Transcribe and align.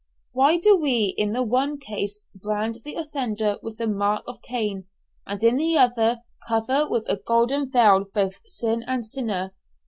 Why 0.31 0.57
do 0.57 0.77
we 0.79 1.13
in 1.15 1.33
the 1.33 1.43
one 1.43 1.77
case 1.79 2.21
brand 2.33 2.79
the 2.83 2.95
offender 2.95 3.59
with 3.61 3.77
the 3.77 3.85
mark 3.85 4.23
of 4.25 4.41
Cain, 4.41 4.87
and 5.27 5.43
in 5.43 5.57
the 5.57 5.77
other 5.77 6.23
cover 6.47 6.89
with 6.89 7.05
a 7.07 7.17
golden 7.17 7.69
veil 7.69 8.05
both 8.11 8.39
sin 8.47 8.83
and 8.87 9.05
sinner? 9.05 9.53